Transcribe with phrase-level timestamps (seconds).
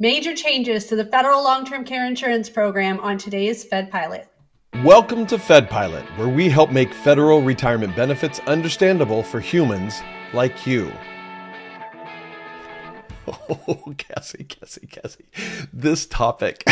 [0.00, 4.28] Major changes to the federal long term care insurance program on today's Fed Pilot.
[4.84, 10.00] Welcome to Fed Pilot, where we help make federal retirement benefits understandable for humans
[10.32, 10.92] like you.
[13.50, 15.26] Oh, Cassie, Cassie, Cassie.
[15.72, 16.64] This topic.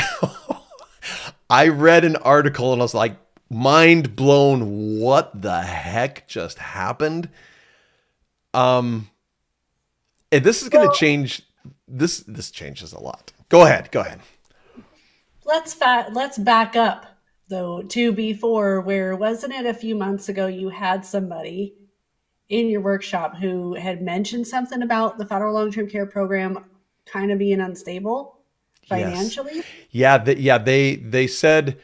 [1.50, 3.16] I read an article and I was like,
[3.50, 5.00] mind blown.
[5.00, 7.28] What the heck just happened?
[8.54, 9.10] Um,
[10.32, 11.42] and this is going to well, change.
[11.88, 13.32] This this changes a lot.
[13.48, 13.90] Go ahead.
[13.90, 14.20] Go ahead.
[15.44, 17.06] Let's fa- let's back up
[17.48, 21.74] though to before where wasn't it a few months ago you had somebody
[22.48, 26.64] in your workshop who had mentioned something about the federal long-term care program
[27.04, 28.40] kind of being unstable
[28.88, 29.64] financially yes.
[29.90, 31.78] yeah the, yeah they they said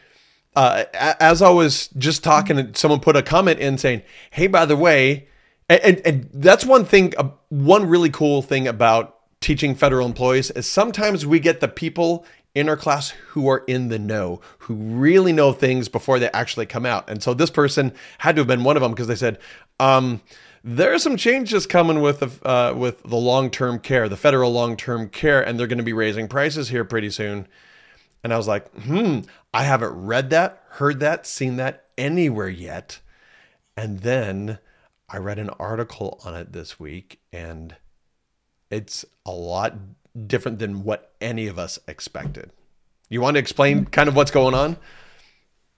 [0.57, 4.77] uh, as i was just talking someone put a comment in saying hey by the
[4.77, 5.29] way
[5.69, 10.51] and, and, and that's one thing uh, one really cool thing about teaching federal employees
[10.53, 12.25] is sometimes we get the people
[12.55, 16.67] in our class who are in the know, who really know things before they actually
[16.67, 17.09] come out.
[17.09, 19.39] And so this person had to have been one of them because they said,
[19.81, 20.21] um,
[20.63, 25.09] there are some changes coming with the, uh, with the long-term care, the federal long-term
[25.09, 27.49] care, and they're going to be raising prices here pretty soon.
[28.23, 29.21] And I was like, hmm,
[29.53, 33.01] I haven't read that, heard that, seen that anywhere yet.
[33.77, 34.59] And then
[35.09, 37.75] I read an article on it this week, and
[38.73, 39.75] it's a lot
[40.27, 42.51] different than what any of us expected.
[43.09, 44.79] You want to explain kind of what's going on?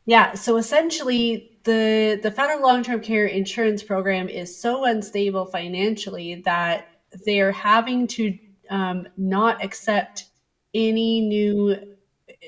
[0.06, 6.88] Yeah, so essentially the the federal long-term care insurance program is so unstable financially that
[7.24, 8.38] they're having to
[8.70, 10.26] um, not accept
[10.74, 11.76] any new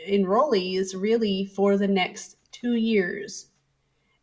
[0.08, 3.48] enrollees really for the next two years.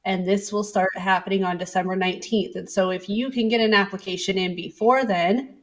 [0.05, 2.55] And this will start happening on December 19th.
[2.55, 5.62] And so if you can get an application in before then,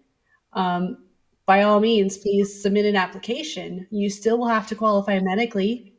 [0.52, 0.98] um,
[1.46, 3.86] by all means, please submit an application.
[3.90, 5.94] You still will have to qualify medically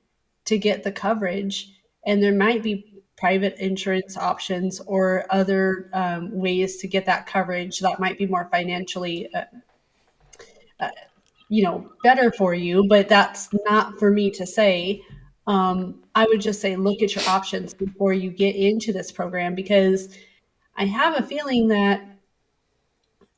[0.45, 1.73] to get the coverage,
[2.05, 7.79] and there might be private insurance options or other um, ways to get that coverage
[7.79, 9.43] that might be more financially, uh,
[10.79, 10.89] uh,
[11.49, 12.87] you know, better for you.
[12.87, 15.03] But that's not for me to say.
[15.47, 19.53] Um, I would just say look at your options before you get into this program
[19.53, 20.17] because
[20.77, 22.01] I have a feeling that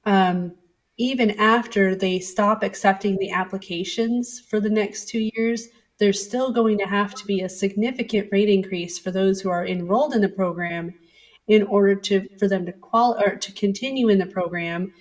[0.06, 0.54] um,
[0.98, 6.78] even after they stop accepting the applications for the next two years, there's still going
[6.78, 10.30] to have to be a significant rate increase for those who are enrolled in the
[10.30, 10.94] program
[11.48, 14.94] in order to for them to qual or to continue in the program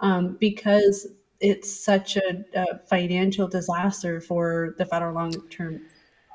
[0.00, 1.06] um, because
[1.40, 5.80] it's such a, a, financial disaster for the federal long-term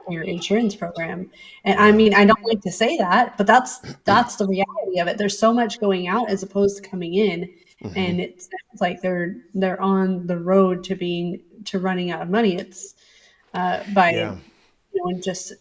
[0.07, 1.29] care insurance program.
[1.63, 5.07] And i mean i don't like to say that but that's that's the reality of
[5.07, 5.17] it.
[5.17, 7.49] There's so much going out as opposed to coming in
[7.83, 7.97] mm-hmm.
[7.97, 12.29] and it sounds like they're they're on the road to being to running out of
[12.29, 12.55] money.
[12.55, 12.95] It's
[13.53, 14.35] uh, by yeah.
[14.93, 15.53] you know just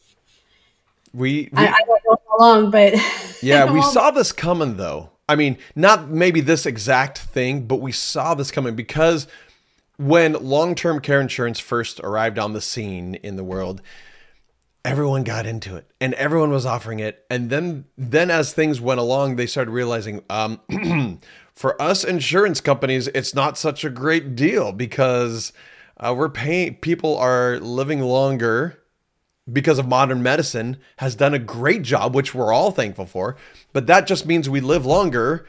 [1.12, 2.94] we, we I, I, don't know how long, but
[3.42, 5.10] yeah, we saw this coming though.
[5.28, 9.26] I mean, not maybe this exact thing, but we saw this coming because
[9.96, 13.80] when long-term care insurance first arrived on the scene in the world,
[14.84, 19.00] everyone got into it and everyone was offering it and then then as things went
[19.00, 20.60] along they started realizing um,
[21.54, 25.52] for us insurance companies, it's not such a great deal because
[25.98, 28.82] uh, we're paying people are living longer
[29.50, 33.36] because of modern medicine has done a great job, which we're all thankful for.
[33.72, 35.46] But that just means we live longer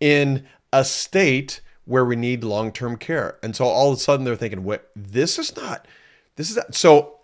[0.00, 3.38] in a state where we need long term care.
[3.42, 4.90] And so all of a sudden they're thinking, "What?
[4.94, 5.86] This is not.
[6.36, 6.74] This is not.
[6.74, 7.14] so."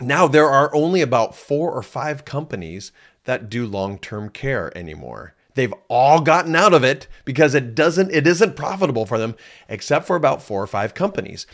[0.00, 2.92] Now there are only about four or five companies
[3.24, 5.34] that do long term care anymore.
[5.56, 9.34] They've all gotten out of it because it doesn't it isn't profitable for them
[9.68, 11.46] except for about four or five companies.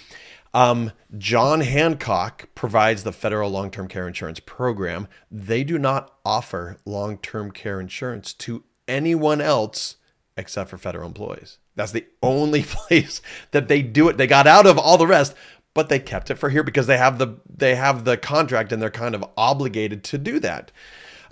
[0.52, 5.08] Um, John Hancock provides the federal long-term care insurance program.
[5.30, 9.96] They do not offer long-term care insurance to anyone else
[10.36, 11.58] except for federal employees.
[11.74, 14.18] That's the only place that they do it.
[14.18, 15.34] They got out of all the rest,
[15.74, 18.82] but they kept it for here because they have the they have the contract and
[18.82, 20.72] they're kind of obligated to do that.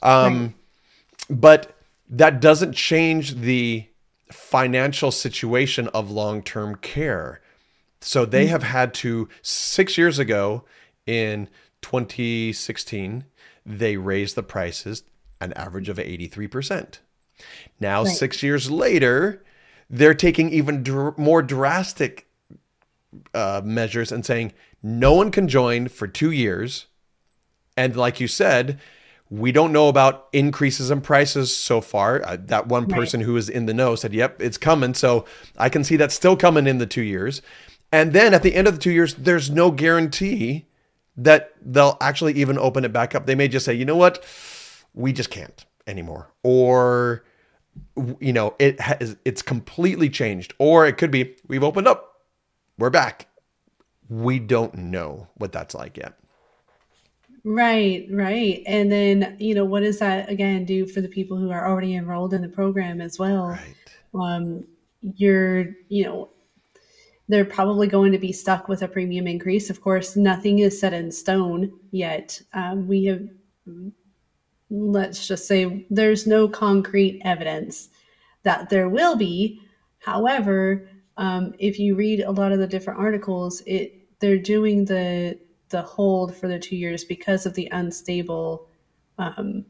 [0.03, 0.43] Um,
[1.29, 1.41] right.
[1.41, 1.80] But
[2.11, 3.87] that doesn't change the
[4.31, 7.41] financial situation of long term care.
[8.01, 10.65] So they have had to, six years ago
[11.07, 11.49] in
[11.83, 13.25] 2016,
[13.65, 15.05] they raised the prices
[15.41, 16.99] an average of 83%.
[17.79, 18.15] Now, right.
[18.15, 19.43] six years later,
[19.89, 22.27] they're taking even dr- more drastic
[23.35, 24.53] uh, measures and saying
[24.83, 26.87] no one can join for two years.
[27.77, 28.81] And like you said,
[29.31, 32.21] we don't know about increases in prices so far.
[32.27, 33.27] Uh, that one person right.
[33.27, 35.25] who was in the know said, "Yep, it's coming." So
[35.57, 37.41] I can see that's still coming in the two years.
[37.93, 40.67] And then at the end of the two years, there's no guarantee
[41.17, 43.27] that they'll actually even open it back up.
[43.27, 44.25] They may just say, you know what,
[44.95, 47.25] we just can't anymore, or
[48.19, 52.23] you know, it has it's completely changed, or it could be we've opened up,
[52.79, 53.29] we're back.
[54.09, 56.20] We don't know what that's like yet.
[57.45, 58.63] Right, right.
[58.67, 61.95] And then, you know, what does that again do for the people who are already
[61.95, 63.49] enrolled in the program as well?
[63.49, 63.77] Right.
[64.15, 64.65] Um,
[65.01, 66.31] you're, you know,
[67.29, 69.71] they're probably going to be stuck with a premium increase.
[69.71, 72.43] Of course, nothing is set in stone yet.
[72.53, 73.23] Um, we have,
[74.69, 77.89] let's just say, there's no concrete evidence
[78.43, 79.61] that there will be.
[79.99, 85.39] However, um, if you read a lot of the different articles, it they're doing the
[85.71, 88.69] the hold for the two years because of the unstable
[89.19, 89.65] um,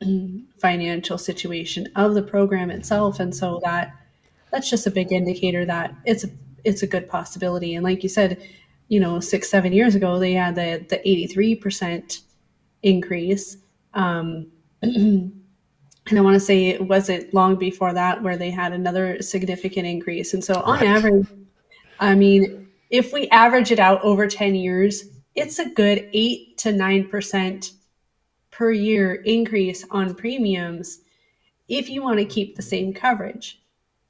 [0.58, 3.92] financial situation of the program itself, and so that
[4.50, 6.28] that's just a big indicator that it's a
[6.64, 7.74] it's a good possibility.
[7.74, 8.42] And like you said,
[8.88, 12.20] you know, six seven years ago they had the the eighty three percent
[12.82, 13.56] increase.
[13.94, 14.48] Um,
[14.82, 19.86] and I want to say it wasn't long before that where they had another significant
[19.86, 20.34] increase.
[20.34, 20.88] And so on right.
[20.88, 21.26] average,
[22.00, 25.04] I mean, if we average it out over 10 years,
[25.34, 27.72] it's a good eight to nine percent
[28.50, 31.00] per year increase on premiums
[31.68, 33.62] if you want to keep the same coverage.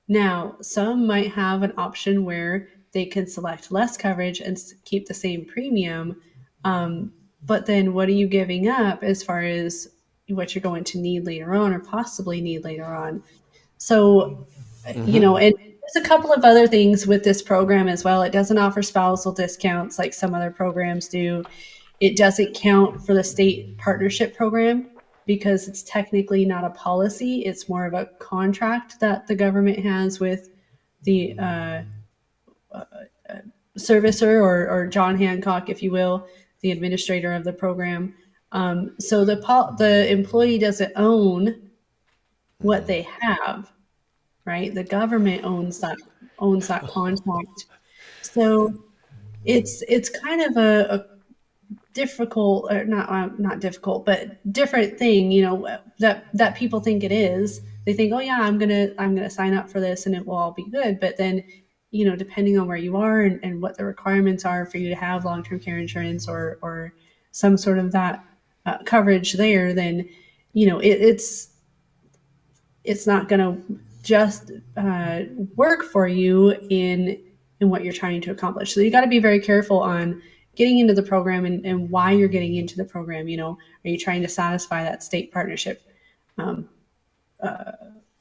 [0.09, 5.15] Now, some might have an option where they can select less coverage and keep the
[5.15, 6.21] same premium.
[6.65, 7.13] Um,
[7.45, 9.89] but then what are you giving up as far as
[10.29, 13.23] what you're going to need later on or possibly need later on?
[13.79, 14.47] So,
[14.85, 15.09] mm-hmm.
[15.09, 18.23] you know, and there's a couple of other things with this program as well.
[18.23, 21.45] It doesn't offer spousal discounts like some other programs do.
[22.01, 24.91] It doesn't count for the state partnership program
[25.27, 27.45] because it's technically not a policy.
[27.45, 30.51] It's more of a contract that the government has with
[31.03, 31.83] the uh,
[32.73, 32.85] uh,
[33.79, 36.27] servicer or, or, John Hancock, if you will,
[36.61, 38.15] the administrator of the program.
[38.53, 39.37] Um, so the
[39.79, 41.71] the employee doesn't own
[42.59, 43.72] what they have
[44.45, 44.75] right?
[44.75, 45.99] The government owns that
[46.39, 47.67] owns that contract.
[48.23, 48.73] So
[49.45, 51.07] it's it's kind of a, a
[51.95, 55.69] difficult or not uh, not difficult but different thing you know
[55.99, 59.53] that that people think it is they think oh yeah i'm gonna i'm gonna sign
[59.53, 61.45] up for this and it will all be good but then
[61.91, 64.89] you know depending on where you are and, and what the requirements are for you
[64.89, 66.95] to have long-term care insurance or or
[67.31, 68.25] some sort of that
[68.65, 70.09] uh, coverage there then
[70.55, 71.49] you know it, it's
[72.85, 73.63] it's not to
[74.03, 75.21] just uh,
[75.57, 77.23] work for you in
[77.61, 78.75] in what you're trying to accomplish.
[78.75, 80.21] So you got to be very careful on
[80.57, 83.29] getting into the program and, and why you're getting into the program.
[83.29, 85.83] You know, are you trying to satisfy that state partnership
[86.39, 86.69] um,
[87.41, 87.73] uh,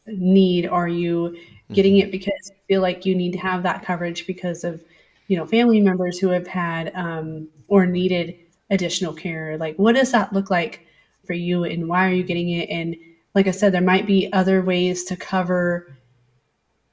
[0.05, 0.67] need?
[0.67, 1.37] Are you
[1.73, 4.83] getting it because you feel like you need to have that coverage because of
[5.27, 8.35] you know family members who have had um, or needed
[8.69, 9.57] additional care?
[9.57, 10.85] Like, what does that look like
[11.25, 12.69] for you, and why are you getting it?
[12.69, 12.95] And
[13.33, 15.95] like I said, there might be other ways to cover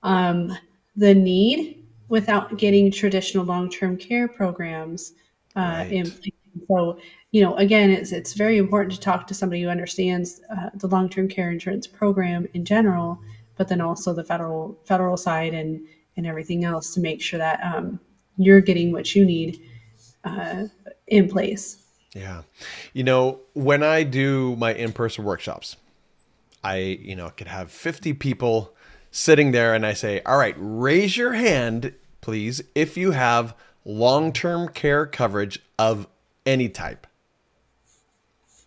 [0.02, 0.56] um,
[0.96, 5.12] the need without getting traditional long-term care programs
[5.56, 5.92] uh, right.
[5.92, 6.32] in place.
[6.68, 6.98] So,
[7.30, 10.86] you know, again, it's it's very important to talk to somebody who understands uh, the
[10.88, 13.20] long-term care insurance program in general,
[13.56, 15.80] but then also the federal federal side and
[16.16, 18.00] and everything else to make sure that um,
[18.38, 19.60] you're getting what you need
[20.24, 20.64] uh,
[21.06, 21.84] in place.
[22.14, 22.42] Yeah,
[22.92, 25.76] you know, when I do my in-person workshops,
[26.62, 28.74] I, you know, could have 50 people
[29.10, 34.32] sitting there and I say, all right, raise your hand, please, if you have long
[34.32, 36.06] term care coverage of
[36.44, 37.06] any type.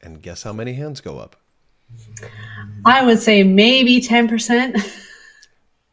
[0.01, 1.35] And guess how many hands go up?
[2.85, 4.81] I would say maybe 10%.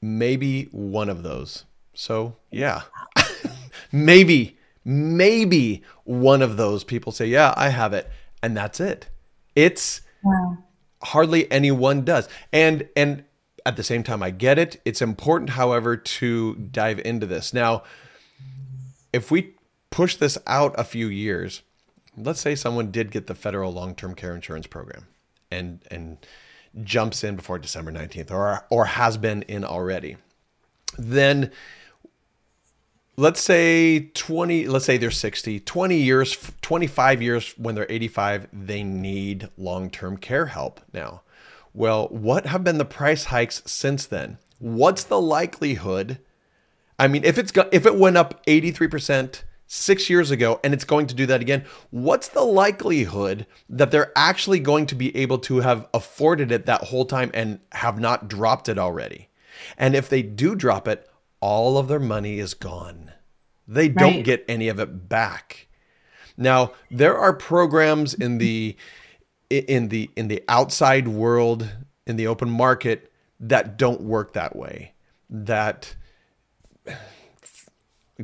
[0.00, 1.64] maybe one of those.
[1.92, 2.82] So, yeah.
[3.92, 8.08] maybe, maybe one of those people say, yeah, I have it.
[8.42, 9.08] And that's it.
[9.54, 10.00] It's.
[10.22, 10.58] Wow
[11.02, 12.28] hardly anyone does.
[12.52, 13.24] And and
[13.66, 14.80] at the same time I get it.
[14.84, 17.52] It's important however to dive into this.
[17.52, 17.82] Now,
[19.12, 19.54] if we
[19.90, 21.62] push this out a few years,
[22.16, 25.06] let's say someone did get the federal long-term care insurance program
[25.50, 26.18] and and
[26.82, 30.16] jumps in before December 19th or or has been in already.
[30.96, 31.50] Then
[33.18, 38.84] let's say 20 let's say they're 60 20 years 25 years when they're 85 they
[38.84, 41.22] need long-term care help now.
[41.74, 44.38] Well what have been the price hikes since then?
[44.60, 46.20] What's the likelihood?
[46.96, 50.84] I mean if it's got if it went up 83% 6 years ago and it's
[50.84, 55.38] going to do that again what's the likelihood that they're actually going to be able
[55.38, 59.28] to have afforded it that whole time and have not dropped it already?
[59.76, 61.08] And if they do drop it
[61.40, 63.12] all of their money is gone
[63.66, 64.24] They don't right.
[64.24, 65.68] get any of it back.
[66.36, 68.76] Now, there are programs in the
[69.50, 71.68] in the in the outside world
[72.06, 74.92] in the open market that don't work that way.
[75.28, 75.94] That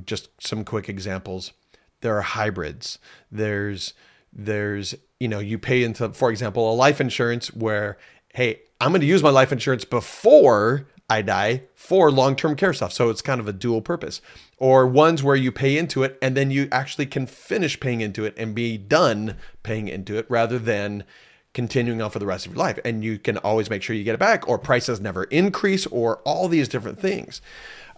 [0.04, 1.52] just some quick examples.
[2.00, 2.99] There are hybrids.
[3.30, 3.94] There's
[4.33, 7.97] there's you know you pay into for example a life insurance where
[8.35, 12.92] hey I'm going to use my life insurance before I die for long-term care stuff.
[12.92, 14.20] So it's kind of a dual purpose.
[14.56, 18.25] Or ones where you pay into it and then you actually can finish paying into
[18.25, 21.04] it and be done paying into it rather than
[21.52, 22.78] continuing on for the rest of your life.
[22.84, 26.18] And you can always make sure you get it back or prices never increase or
[26.18, 27.42] all these different things.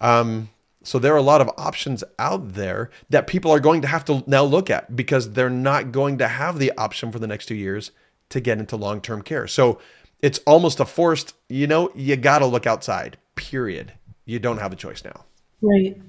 [0.01, 0.51] Um,
[0.83, 4.05] so there are a lot of options out there that people are going to have
[4.05, 7.47] to now look at because they're not going to have the option for the next
[7.47, 7.91] two years
[8.29, 9.47] to get into long term care.
[9.47, 9.81] So
[10.23, 13.93] it's almost a forced, you know, you got to look outside, period.
[14.25, 15.25] You don't have a choice now.
[15.63, 16.01] Right.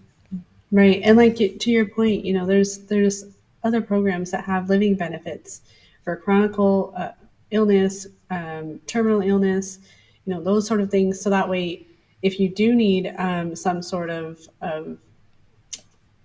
[0.72, 1.02] Right.
[1.04, 3.26] And like to your point, you know, there's, there's
[3.64, 5.62] other programs that have living benefits
[6.04, 7.12] for chronic uh,
[7.52, 9.80] illness, um, terminal illness,
[10.26, 11.22] you know, those sort of things.
[11.22, 11.86] So that way
[12.22, 14.98] if you do need um, some sort of, of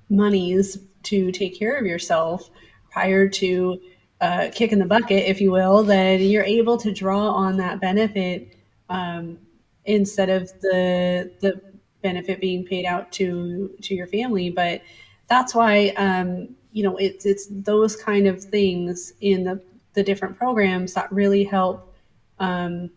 [0.09, 2.51] monies to take care of yourself
[2.91, 3.81] prior to
[4.23, 8.57] uh, kicking the bucket, if you will, then you're able to draw on that benefit
[8.89, 9.37] um,
[9.85, 11.61] instead of the the
[12.03, 14.49] benefit being paid out to to your family.
[14.49, 14.83] But
[15.27, 19.61] that's why um, you know it's it's those kind of things in the
[19.95, 21.93] the different programs that really help
[22.39, 22.91] um,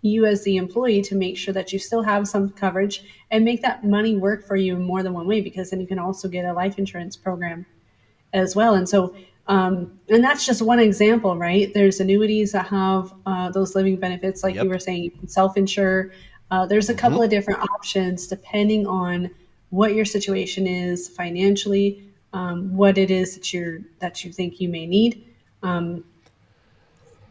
[0.00, 3.60] you as the employee to make sure that you still have some coverage and make
[3.60, 6.28] that money work for you in more than one way because then you can also
[6.28, 7.64] get a life insurance program
[8.32, 9.14] as well and so
[9.52, 14.42] um, and that's just one example right there's annuities that have uh, those living benefits
[14.42, 14.64] like yep.
[14.64, 16.10] you were saying you can self-insure
[16.50, 17.24] uh, there's a couple mm-hmm.
[17.24, 19.30] of different options depending on
[19.68, 24.70] what your situation is financially um, what it is that you're that you think you
[24.70, 25.22] may need
[25.62, 26.02] um,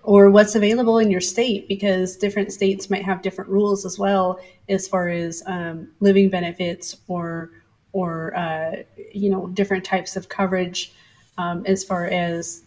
[0.04, 4.40] or what's available in your state because different states might have different rules as well
[4.70, 7.50] as far as um, living benefits or
[7.94, 8.76] or uh,
[9.12, 10.94] you know different types of coverage
[11.38, 12.64] um, as far as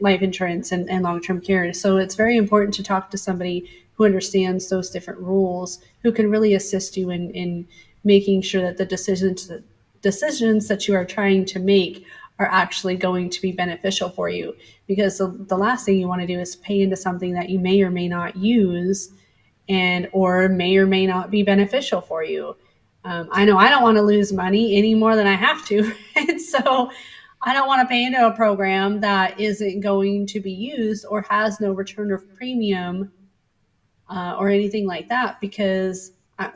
[0.00, 1.72] life insurance and, and long-term care.
[1.72, 6.30] So it's very important to talk to somebody who understands those different rules who can
[6.30, 7.68] really assist you in, in
[8.04, 9.50] making sure that the decisions
[10.00, 12.06] decisions that you are trying to make
[12.38, 14.56] are actually going to be beneficial for you.
[14.86, 17.58] Because the, the last thing you want to do is pay into something that you
[17.58, 19.10] may or may not use
[19.68, 22.56] and or may or may not be beneficial for you.
[23.02, 25.92] Um, i know i don't want to lose money any more than i have to.
[26.16, 26.90] And so
[27.42, 31.22] i don't want to pay into a program that isn't going to be used or
[31.22, 33.10] has no return of premium
[34.08, 36.50] uh, or anything like that because I,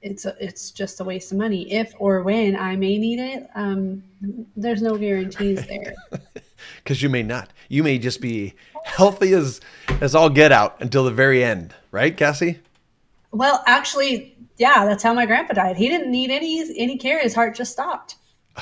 [0.00, 1.70] it's a, it's just a waste of money.
[1.72, 4.02] If or when I may need it, um,
[4.56, 5.94] there's no guarantees there.
[6.82, 7.52] Because you may not.
[7.68, 9.60] You may just be healthy as
[10.00, 12.58] as all get out until the very end, right, Cassie?
[13.30, 15.76] Well, actually, yeah, that's how my grandpa died.
[15.76, 17.20] He didn't need any any care.
[17.20, 18.16] His heart just stopped.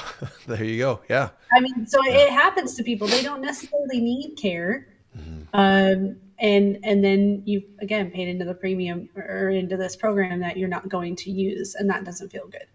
[0.46, 1.00] there you go.
[1.08, 1.30] Yeah.
[1.52, 2.18] I mean, so yeah.
[2.18, 3.06] it happens to people.
[3.06, 4.88] They don't necessarily need care.
[5.16, 5.42] Mm-hmm.
[5.54, 10.56] Um, and and then you've again paid into the premium or into this program that
[10.56, 12.66] you're not going to use and that doesn't feel good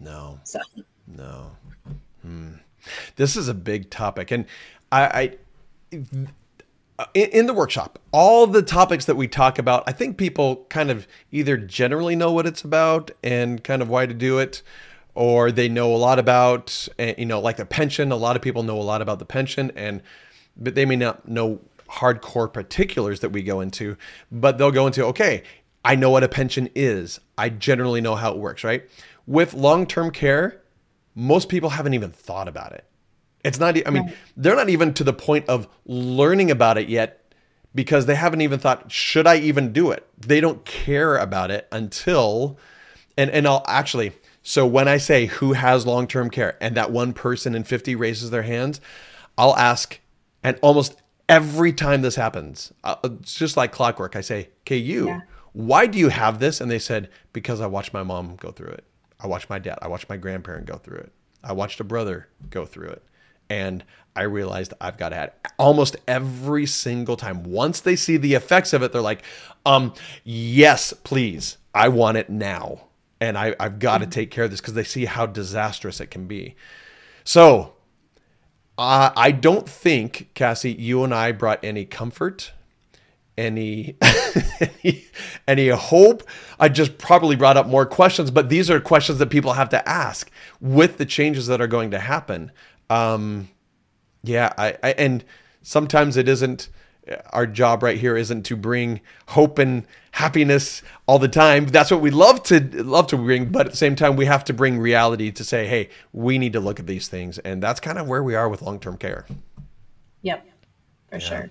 [0.00, 0.58] no so
[1.06, 1.50] no
[2.22, 2.52] hmm.
[3.16, 4.46] this is a big topic and
[4.90, 5.36] i,
[5.92, 6.04] I
[7.14, 11.06] in the workshop, all the topics that we talk about, I think people kind of
[11.30, 14.62] either generally know what it's about and kind of why to do it,
[15.14, 18.12] or they know a lot about, eh, you know, like the pension.
[18.12, 20.02] A lot of people know a lot about the pension, and
[20.56, 23.96] but they may not know hardcore particulars that we go into,
[24.30, 25.42] but they'll go into, okay,
[25.84, 27.20] I know what a pension is.
[27.36, 28.88] I generally know how it works, right?
[29.26, 30.62] With long term care,
[31.14, 32.84] most people haven't even thought about it.
[33.42, 37.34] It's not, I mean, they're not even to the point of learning about it yet
[37.74, 40.06] because they haven't even thought, should I even do it?
[40.18, 42.58] They don't care about it until,
[43.16, 46.90] and, and I'll actually, so when I say who has long term care and that
[46.90, 48.80] one person in 50 raises their hands,
[49.36, 50.00] I'll ask,
[50.42, 54.16] and almost every time this happens, uh, it's just like clockwork.
[54.16, 55.20] I say, "Okay, you, yeah.
[55.52, 58.70] why do you have this?" And they said, "Because I watched my mom go through
[58.72, 58.84] it.
[59.18, 59.78] I watched my dad.
[59.82, 61.12] I watched my grandparent go through it.
[61.44, 63.02] I watched a brother go through it."
[63.48, 67.44] And I realized I've got to have almost every single time.
[67.44, 69.22] Once they see the effects of it, they're like,
[69.64, 69.94] um,
[70.24, 71.58] yes, please.
[71.74, 72.82] I want it now.
[73.20, 74.10] And I, I've got mm-hmm.
[74.10, 76.56] to take care of this because they see how disastrous it can be.
[77.24, 77.74] So
[78.78, 82.52] uh, I don't think, Cassie, you and I brought any comfort
[83.40, 83.96] any,
[84.60, 85.04] any
[85.48, 86.22] any hope.
[86.58, 89.88] I just probably brought up more questions, but these are questions that people have to
[89.88, 92.52] ask with the changes that are going to happen.
[92.90, 93.48] Um,
[94.22, 95.24] yeah, I, I and
[95.62, 96.68] sometimes it isn't
[97.30, 101.66] our job right here isn't to bring hope and happiness all the time.
[101.66, 104.44] That's what we love to love to bring, but at the same time we have
[104.44, 107.80] to bring reality to say, "Hey, we need to look at these things." And that's
[107.80, 109.26] kind of where we are with long-term care.
[110.22, 110.46] Yep.
[111.10, 111.18] For yeah.
[111.18, 111.50] sure.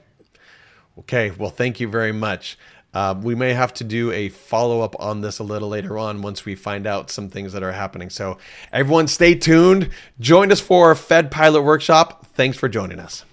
[0.99, 2.57] Okay, well, thank you very much.
[2.93, 6.21] Uh, we may have to do a follow up on this a little later on
[6.21, 8.09] once we find out some things that are happening.
[8.09, 8.37] So,
[8.73, 9.91] everyone, stay tuned.
[10.19, 12.25] Join us for our Fed Pilot Workshop.
[12.33, 13.25] Thanks for joining us.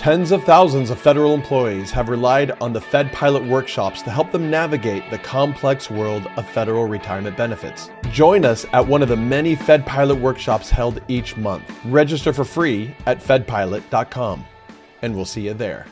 [0.00, 4.32] Tens of thousands of federal employees have relied on the Fed Pilot workshops to help
[4.32, 7.90] them navigate the complex world of federal retirement benefits.
[8.10, 11.70] Join us at one of the many Fed Pilot workshops held each month.
[11.84, 14.46] Register for free at fedpilot.com,
[15.02, 15.84] and we'll see you there.